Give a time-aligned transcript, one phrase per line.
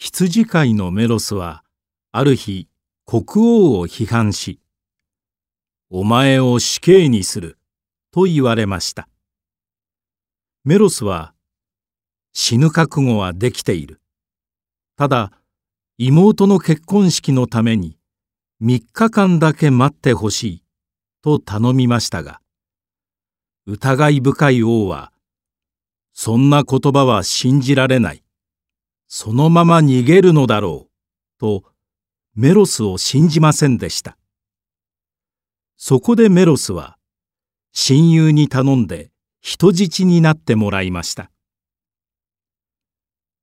[0.00, 1.64] 羊飼いのメロスは
[2.12, 2.68] ある日
[3.04, 4.60] 国王を批判し
[5.90, 7.58] 「お前を死刑にする」
[8.12, 9.08] と言われました。
[10.62, 11.34] メロスは
[12.32, 14.00] 死ぬ覚悟はできている。
[14.94, 15.32] ただ
[15.96, 17.98] 妹の結婚式のために
[18.62, 20.64] 3日間だけ待ってほしい
[21.22, 22.40] と頼みましたが
[23.66, 25.12] 疑い深い王は
[26.12, 28.22] そんな言葉は信じられない。
[29.08, 31.64] そのまま逃げるのだろうと
[32.34, 34.18] メロスを信じませんでした。
[35.78, 36.98] そこでメロスは
[37.72, 41.30] 親友に頼んで人質になってもらいました。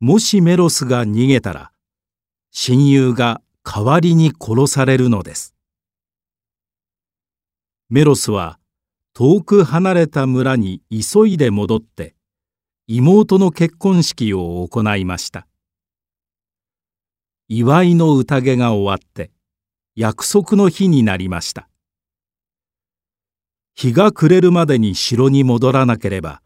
[0.00, 1.72] もしメロスが逃げたら
[2.52, 5.54] 親友が代わりに殺されるのです。
[7.90, 8.58] メロスは
[9.12, 12.14] 遠く離れた村に急いで戻って
[12.86, 15.46] 妹の結婚式を行いました。
[17.52, 19.32] 祝いの宴が終わって
[19.96, 21.68] 約束の日になりました。
[23.74, 26.42] 日が暮れるまでに城に戻らなければ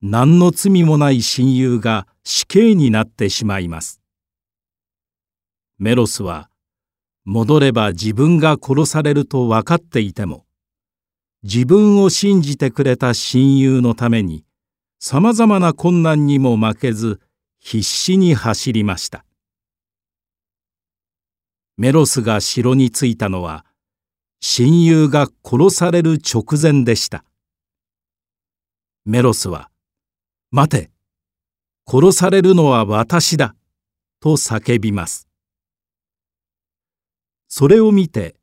[0.00, 4.00] 何の罪もない親友が死刑になってしまいます。
[5.80, 6.48] メロスは
[7.24, 10.46] 戻れば自分が殺されると分かっていても
[11.42, 14.44] 自分を信じてくれた親友のために
[15.00, 17.20] さまざまな困難にも負けず
[17.58, 19.24] 必死に走りました。
[21.82, 23.66] メロスが城に着いたのは
[24.38, 27.24] 親友が殺される直前でした。
[29.04, 29.68] メロスは
[30.52, 30.92] 「待て
[31.84, 33.56] 殺されるのは私だ」
[34.22, 35.26] と叫びます。
[37.48, 38.36] それを見て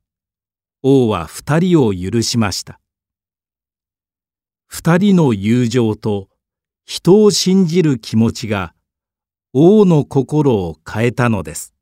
[0.83, 2.81] 王は二人を許しました。
[4.67, 6.27] 二人の友情と
[6.83, 8.75] 人を信じる気持ちが
[9.53, 11.73] 王の心を変えたのです。